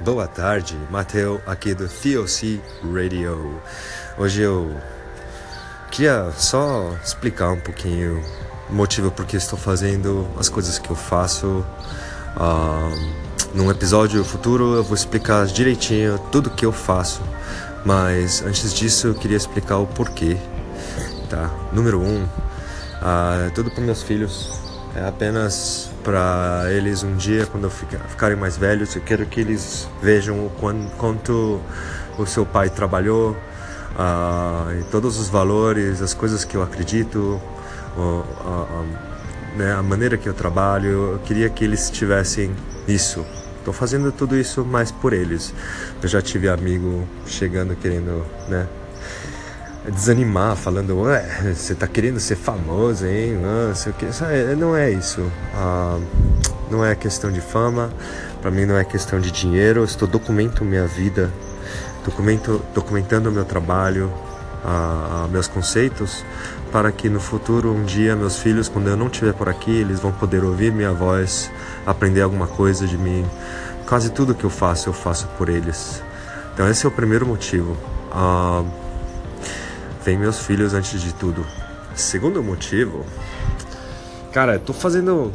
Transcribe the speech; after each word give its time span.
Boa 0.00 0.28
tarde, 0.28 0.78
Mateu 0.90 1.42
aqui 1.44 1.74
do 1.74 1.88
TOC 1.88 2.60
Radio. 2.84 3.60
Hoje 4.16 4.42
eu 4.42 4.72
queria 5.90 6.30
só 6.36 6.94
explicar 7.04 7.50
um 7.50 7.58
pouquinho 7.58 8.22
o 8.70 8.72
motivo 8.72 9.10
por 9.10 9.26
que 9.26 9.36
estou 9.36 9.58
fazendo 9.58 10.28
as 10.38 10.48
coisas 10.48 10.78
que 10.78 10.88
eu 10.88 10.94
faço. 10.94 11.66
Uh, 12.36 13.12
num 13.52 13.68
episódio 13.72 14.22
futuro 14.22 14.76
eu 14.76 14.84
vou 14.84 14.94
explicar 14.94 15.44
direitinho 15.46 16.16
tudo 16.30 16.48
que 16.48 16.64
eu 16.64 16.72
faço, 16.72 17.20
mas 17.84 18.40
antes 18.42 18.72
disso 18.72 19.08
eu 19.08 19.14
queria 19.16 19.36
explicar 19.36 19.78
o 19.78 19.86
porquê. 19.86 20.36
Tá? 21.28 21.50
Número 21.72 22.00
um, 22.00 22.22
uh, 22.22 23.50
tudo 23.52 23.68
para 23.68 23.82
meus 23.82 24.04
filhos 24.04 24.67
é 24.98 25.06
apenas 25.06 25.90
para 26.02 26.64
eles 26.70 27.02
um 27.02 27.16
dia, 27.16 27.46
quando 27.46 27.70
ficarem 27.70 28.36
mais 28.36 28.56
velhos, 28.56 28.94
eu 28.96 29.02
quero 29.02 29.24
que 29.26 29.40
eles 29.40 29.88
vejam 30.02 30.46
o 30.46 30.50
quanto 30.96 31.60
o 32.18 32.26
seu 32.26 32.44
pai 32.44 32.68
trabalhou, 32.68 33.32
uh, 33.32 34.84
todos 34.90 35.18
os 35.18 35.28
valores, 35.28 36.02
as 36.02 36.14
coisas 36.14 36.44
que 36.44 36.56
eu 36.56 36.62
acredito, 36.62 37.40
uh, 37.96 38.86
né, 39.56 39.72
a 39.72 39.82
maneira 39.82 40.16
que 40.16 40.28
eu 40.28 40.34
trabalho. 40.34 41.12
Eu 41.12 41.18
queria 41.24 41.48
que 41.48 41.64
eles 41.64 41.90
tivessem 41.90 42.50
isso. 42.86 43.24
Estou 43.58 43.72
fazendo 43.72 44.10
tudo 44.10 44.36
isso 44.36 44.64
mais 44.64 44.90
por 44.90 45.12
eles. 45.12 45.54
Eu 46.02 46.08
já 46.08 46.20
tive 46.20 46.48
amigo 46.48 47.06
chegando 47.26 47.76
querendo, 47.76 48.24
né? 48.48 48.66
Desanimar, 49.90 50.56
falando, 50.56 50.96
você 51.54 51.74
tá 51.74 51.86
querendo 51.86 52.20
ser 52.20 52.36
famoso, 52.36 53.06
hein? 53.06 53.38
Não, 53.40 53.74
sei 53.74 53.92
o 53.92 53.94
que. 53.94 54.06
Não 54.56 54.76
é 54.76 54.90
isso. 54.90 55.24
Ah, 55.54 55.98
não 56.70 56.84
é 56.84 56.94
questão 56.94 57.32
de 57.32 57.40
fama, 57.40 57.90
para 58.40 58.50
mim 58.50 58.64
não 58.64 58.76
é 58.76 58.84
questão 58.84 59.20
de 59.20 59.30
dinheiro. 59.30 59.80
Eu 59.80 59.84
estou 59.84 60.06
documentando 60.06 60.64
minha 60.64 60.86
vida, 60.86 61.30
documento, 62.04 62.62
documentando 62.74 63.28
o 63.28 63.32
meu 63.32 63.44
trabalho, 63.44 64.12
ah, 64.64 65.26
meus 65.30 65.46
conceitos, 65.46 66.24
para 66.70 66.92
que 66.92 67.08
no 67.08 67.20
futuro, 67.20 67.72
um 67.72 67.84
dia, 67.84 68.14
meus 68.14 68.38
filhos, 68.38 68.68
quando 68.68 68.88
eu 68.88 68.96
não 68.96 69.06
estiver 69.06 69.32
por 69.32 69.48
aqui, 69.48 69.70
eles 69.70 70.00
vão 70.00 70.12
poder 70.12 70.44
ouvir 70.44 70.72
minha 70.72 70.92
voz, 70.92 71.50
aprender 71.86 72.20
alguma 72.20 72.46
coisa 72.46 72.86
de 72.86 72.98
mim. 72.98 73.24
Quase 73.86 74.10
tudo 74.10 74.34
que 74.34 74.44
eu 74.44 74.50
faço, 74.50 74.88
eu 74.88 74.92
faço 74.92 75.26
por 75.38 75.48
eles. 75.48 76.02
Então, 76.52 76.68
esse 76.68 76.84
é 76.84 76.88
o 76.88 76.92
primeiro 76.92 77.24
motivo. 77.26 77.76
Ah, 78.12 78.62
tem 80.08 80.16
meus 80.16 80.38
filhos 80.38 80.72
antes 80.72 81.02
de 81.02 81.12
tudo. 81.12 81.44
Segundo 81.94 82.42
motivo, 82.42 83.04
cara, 84.32 84.58
tô 84.58 84.72
fazendo. 84.72 85.30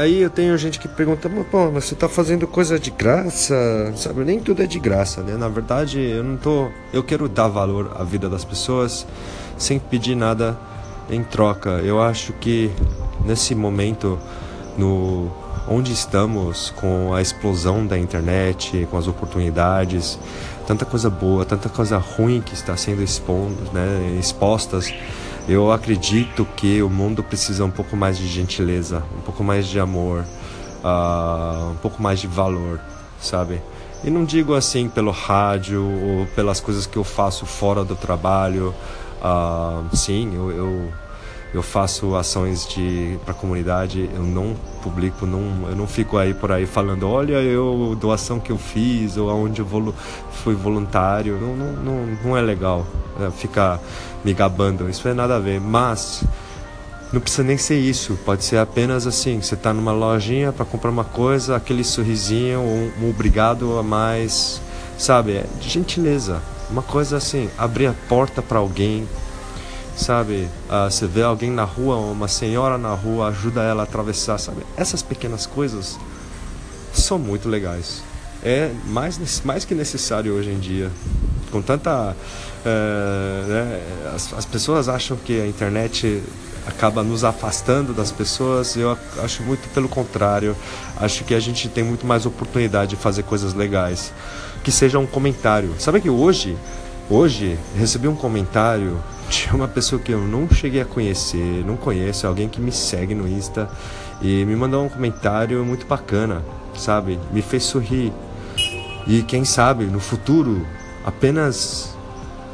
Aí 0.00 0.22
eu 0.22 0.30
tenho 0.30 0.56
gente 0.56 0.78
que 0.78 0.88
pergunta, 0.88 1.28
pô, 1.50 1.70
mas 1.70 1.84
você 1.84 1.94
tá 1.94 2.08
fazendo 2.08 2.46
coisa 2.46 2.78
de 2.78 2.90
graça, 2.90 3.92
sabe? 3.94 4.24
Nem 4.24 4.40
tudo 4.40 4.62
é 4.62 4.66
de 4.66 4.78
graça, 4.78 5.20
né? 5.20 5.36
Na 5.36 5.48
verdade, 5.48 6.00
eu 6.00 6.24
não 6.24 6.38
tô. 6.38 6.70
Eu 6.90 7.02
quero 7.02 7.28
dar 7.28 7.48
valor 7.48 7.94
à 7.94 8.02
vida 8.02 8.30
das 8.30 8.46
pessoas 8.46 9.06
sem 9.58 9.78
pedir 9.78 10.14
nada 10.14 10.58
em 11.10 11.22
troca. 11.22 11.72
Eu 11.84 12.00
acho 12.00 12.32
que 12.32 12.70
nesse 13.26 13.54
momento, 13.54 14.18
no 14.78 15.30
onde 15.68 15.92
estamos 15.92 16.70
com 16.76 17.14
a 17.14 17.22
explosão 17.22 17.86
da 17.86 17.98
internet, 17.98 18.86
com 18.90 18.96
as 18.96 19.06
oportunidades, 19.06 20.18
tanta 20.66 20.84
coisa 20.84 21.08
boa, 21.08 21.44
tanta 21.44 21.68
coisa 21.68 21.98
ruim 21.98 22.40
que 22.40 22.54
está 22.54 22.76
sendo 22.76 23.02
expondo, 23.02 23.70
né, 23.72 24.16
expostas, 24.18 24.92
eu 25.48 25.72
acredito 25.72 26.46
que 26.56 26.82
o 26.82 26.88
mundo 26.88 27.22
precisa 27.22 27.64
um 27.64 27.70
pouco 27.70 27.96
mais 27.96 28.16
de 28.16 28.26
gentileza, 28.28 29.02
um 29.16 29.20
pouco 29.22 29.42
mais 29.42 29.66
de 29.66 29.80
amor, 29.80 30.24
uh, 30.84 31.70
um 31.72 31.76
pouco 31.76 32.00
mais 32.00 32.20
de 32.20 32.28
valor, 32.28 32.80
sabe? 33.20 33.60
E 34.04 34.10
não 34.10 34.24
digo 34.24 34.54
assim 34.54 34.88
pelo 34.88 35.10
rádio 35.10 35.84
ou 35.84 36.26
pelas 36.34 36.60
coisas 36.60 36.86
que 36.86 36.96
eu 36.96 37.04
faço 37.04 37.44
fora 37.46 37.84
do 37.84 37.96
trabalho. 37.96 38.74
Uh, 39.20 39.96
sim, 39.96 40.32
eu, 40.34 40.50
eu 40.50 40.92
eu 41.54 41.62
faço 41.62 42.14
ações 42.16 42.66
de 42.66 43.18
para 43.24 43.32
a 43.32 43.34
comunidade, 43.34 44.08
eu 44.14 44.22
não 44.22 44.54
publico, 44.82 45.26
não, 45.26 45.68
eu 45.68 45.76
não 45.76 45.86
fico 45.86 46.16
aí 46.16 46.32
por 46.32 46.50
aí 46.50 46.66
falando, 46.66 47.08
olha, 47.08 47.34
eu 47.34 47.96
doação 48.00 48.40
que 48.40 48.50
eu 48.50 48.58
fiz 48.58 49.16
ou 49.16 49.28
aonde 49.28 49.60
eu 49.60 49.66
vou, 49.66 49.94
fui 50.42 50.54
voluntário, 50.54 51.38
não, 51.38 51.54
não, 51.54 51.72
não, 51.72 52.18
não 52.24 52.36
é 52.36 52.40
legal 52.40 52.86
é, 53.20 53.30
ficar 53.30 53.78
me 54.24 54.32
gabando, 54.32 54.88
isso 54.88 55.06
é 55.06 55.12
nada 55.12 55.36
a 55.36 55.38
ver, 55.38 55.60
mas 55.60 56.24
não 57.12 57.20
precisa 57.20 57.42
nem 57.42 57.58
ser 57.58 57.78
isso, 57.78 58.18
pode 58.24 58.44
ser 58.44 58.56
apenas 58.56 59.06
assim, 59.06 59.40
você 59.40 59.54
está 59.54 59.74
numa 59.74 59.92
lojinha 59.92 60.52
para 60.52 60.64
comprar 60.64 60.90
uma 60.90 61.04
coisa, 61.04 61.54
aquele 61.54 61.84
sorrisinho, 61.84 62.60
um, 62.60 62.90
um 63.02 63.10
obrigado 63.10 63.78
a 63.78 63.82
mais, 63.82 64.62
sabe, 64.96 65.32
é 65.32 65.46
gentileza, 65.60 66.40
uma 66.70 66.82
coisa 66.82 67.18
assim, 67.18 67.50
abrir 67.58 67.88
a 67.88 67.94
porta 68.08 68.40
para 68.40 68.58
alguém, 68.58 69.06
sabe? 69.96 70.48
Uh, 70.68 70.90
você 70.90 71.06
vê 71.06 71.22
alguém 71.22 71.50
na 71.50 71.64
rua, 71.64 71.96
uma 71.96 72.28
senhora 72.28 72.78
na 72.78 72.94
rua, 72.94 73.28
ajuda 73.28 73.62
ela 73.62 73.82
a 73.82 73.84
atravessar, 73.84 74.38
sabe? 74.38 74.62
Essas 74.76 75.02
pequenas 75.02 75.46
coisas 75.46 75.98
são 76.92 77.18
muito 77.18 77.48
legais. 77.48 78.02
É 78.44 78.70
mais, 78.86 79.40
mais 79.44 79.64
que 79.64 79.74
necessário 79.74 80.34
hoje 80.34 80.50
em 80.50 80.58
dia. 80.58 80.90
Com 81.50 81.62
tanta. 81.62 82.16
Uh, 82.64 83.46
né? 83.48 83.80
as, 84.14 84.32
as 84.32 84.44
pessoas 84.44 84.88
acham 84.88 85.16
que 85.16 85.40
a 85.40 85.46
internet 85.46 86.22
acaba 86.66 87.02
nos 87.02 87.24
afastando 87.24 87.92
das 87.92 88.10
pessoas. 88.10 88.76
Eu 88.76 88.96
acho 89.22 89.42
muito 89.42 89.68
pelo 89.72 89.88
contrário. 89.88 90.56
Acho 90.96 91.24
que 91.24 91.34
a 91.34 91.40
gente 91.40 91.68
tem 91.68 91.84
muito 91.84 92.06
mais 92.06 92.26
oportunidade 92.26 92.90
de 92.90 92.96
fazer 92.96 93.22
coisas 93.22 93.54
legais. 93.54 94.12
Que 94.64 94.72
seja 94.72 94.98
um 94.98 95.06
comentário. 95.06 95.74
Sabe 95.78 96.00
que 96.00 96.10
hoje, 96.10 96.56
hoje, 97.08 97.58
recebi 97.76 98.08
um 98.08 98.14
comentário 98.14 99.00
tinha 99.32 99.54
uma 99.54 99.66
pessoa 99.66 100.00
que 100.00 100.12
eu 100.12 100.20
não 100.20 100.46
cheguei 100.50 100.82
a 100.82 100.84
conhecer, 100.84 101.64
não 101.64 101.74
conheço, 101.74 102.26
alguém 102.26 102.50
que 102.50 102.60
me 102.60 102.70
segue 102.70 103.14
no 103.14 103.26
Insta 103.26 103.66
e 104.20 104.44
me 104.44 104.54
mandou 104.54 104.84
um 104.84 104.90
comentário 104.90 105.64
muito 105.64 105.86
bacana, 105.86 106.42
sabe? 106.76 107.18
Me 107.32 107.40
fez 107.40 107.62
sorrir. 107.62 108.12
E 109.06 109.22
quem 109.22 109.42
sabe 109.42 109.86
no 109.86 109.98
futuro 109.98 110.66
apenas 111.02 111.96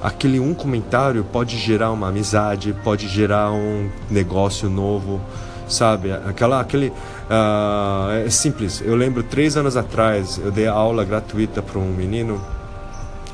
aquele 0.00 0.38
um 0.38 0.54
comentário 0.54 1.24
pode 1.24 1.58
gerar 1.58 1.90
uma 1.90 2.08
amizade, 2.10 2.72
pode 2.84 3.08
gerar 3.08 3.50
um 3.50 3.90
negócio 4.08 4.70
novo, 4.70 5.20
sabe? 5.68 6.12
Aquela, 6.12 6.60
aquele 6.60 6.92
uh, 7.28 8.24
é 8.24 8.30
simples. 8.30 8.80
Eu 8.84 8.94
lembro 8.94 9.24
três 9.24 9.56
anos 9.56 9.76
atrás 9.76 10.38
eu 10.38 10.52
dei 10.52 10.68
aula 10.68 11.04
gratuita 11.04 11.60
para 11.60 11.80
um 11.80 11.92
menino 11.92 12.40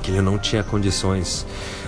que 0.05 0.11
ele 0.11 0.21
não 0.21 0.39
tinha 0.39 0.63
condições 0.63 1.47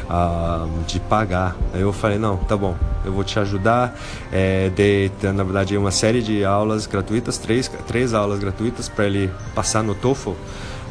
uh, 0.08 0.68
de 0.86 0.98
pagar. 0.98 1.54
Aí 1.72 1.82
eu 1.82 1.92
falei, 1.92 2.18
não, 2.18 2.38
tá 2.38 2.56
bom, 2.56 2.74
eu 3.04 3.12
vou 3.12 3.22
te 3.22 3.38
ajudar. 3.38 3.94
É, 4.32 4.70
dei, 4.70 5.12
na 5.22 5.44
verdade, 5.44 5.76
uma 5.76 5.90
série 5.90 6.22
de 6.22 6.44
aulas 6.44 6.86
gratuitas, 6.86 7.36
três, 7.36 7.70
três 7.86 8.14
aulas 8.14 8.40
gratuitas 8.40 8.88
para 8.88 9.06
ele 9.06 9.30
passar 9.54 9.82
no 9.82 9.94
TOEFL. 9.94 10.32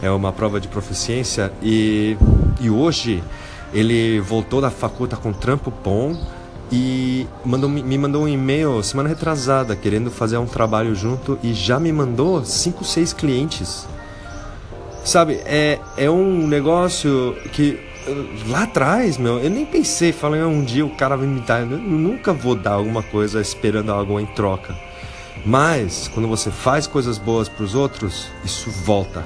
É 0.04 0.10
uma 0.12 0.32
prova 0.32 0.62
de 0.62 0.68
proficiência. 0.68 1.52
E, 1.64 2.16
e 2.62 2.70
hoje 2.70 3.24
ele 3.74 4.20
voltou 4.20 4.62
da 4.62 4.70
faculdade 4.70 5.22
com 5.22 5.34
trampo 5.34 5.74
bom 5.84 6.16
e 6.72 7.28
mandou, 7.44 7.70
me 7.70 7.98
mandou 7.98 8.24
um 8.24 8.28
e-mail 8.28 8.82
semana 8.84 9.10
retrasada 9.10 9.76
querendo 9.76 10.12
fazer 10.12 10.38
um 10.38 10.46
trabalho 10.46 10.96
junto 10.96 11.40
e 11.42 11.54
já 11.54 11.80
me 11.80 11.92
mandou 11.92 12.46
cinco, 12.46 12.84
seis 12.84 13.14
clientes. 13.14 13.88
Sabe, 15.06 15.40
é, 15.46 15.80
é 15.98 16.10
um 16.10 16.48
negócio 16.48 17.38
que 17.54 17.80
lá 18.48 18.64
atrás, 18.64 19.20
meu, 19.20 19.38
eu 19.40 19.52
nem 19.52 19.64
pensei, 19.64 20.12
falei, 20.12 20.42
um 20.42 20.64
dia 20.64 20.84
o 20.84 20.90
cara 20.90 21.16
vai 21.16 21.28
me 21.28 21.40
dar, 21.42 21.62
eu 21.62 21.78
nunca 21.78 22.34
vou 22.34 22.56
dar 22.56 22.74
alguma 22.74 23.04
coisa 23.04 23.40
esperando 23.40 23.92
algo 23.92 24.20
em 24.20 24.26
troca. 24.26 24.76
Mas 25.46 26.08
quando 26.08 26.28
você 26.28 26.50
faz 26.50 26.88
coisas 26.88 27.20
boas 27.20 27.48
para 27.48 27.64
os 27.64 27.76
outros, 27.76 28.30
isso 28.44 28.72
volta. 28.72 29.24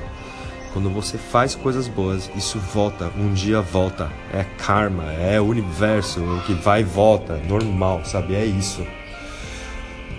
Quando 0.74 0.90
você 0.90 1.18
faz 1.18 1.56
coisas 1.56 1.88
boas, 1.88 2.30
isso 2.36 2.60
volta. 2.60 3.10
Um 3.18 3.34
dia 3.34 3.62
volta. 3.62 4.12
É 4.34 4.44
karma, 4.58 5.14
é 5.14 5.40
o 5.40 5.46
universo, 5.46 6.22
o 6.22 6.42
que 6.42 6.54
vai 6.54 6.82
e 6.82 6.84
volta, 6.84 7.42
normal, 7.48 8.02
sabe? 8.04 8.36
É 8.36 8.44
isso. 8.44 8.86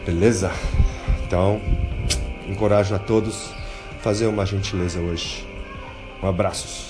Beleza? 0.07 0.51
Então, 1.27 1.61
encorajo 2.49 2.95
a 2.95 2.99
todos 2.99 3.53
a 3.99 4.03
fazer 4.03 4.27
uma 4.27 4.47
gentileza 4.47 4.99
hoje. 5.01 5.50
Um 6.23 6.29
abraço. 6.29 6.90